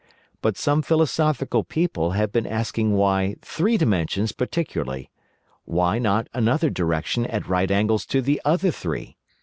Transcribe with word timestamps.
But 0.41 0.57
some 0.57 0.81
philosophical 0.81 1.63
people 1.63 2.13
have 2.13 2.31
been 2.31 2.47
asking 2.47 2.93
why 2.93 3.35
three 3.43 3.77
dimensions 3.77 4.31
particularly—why 4.31 5.99
not 5.99 6.27
another 6.33 6.71
direction 6.71 7.27
at 7.27 7.47
right 7.47 7.69
angles 7.69 8.07
to 8.07 8.19
the 8.19 8.41
other 8.43 8.71
three? 8.71 9.17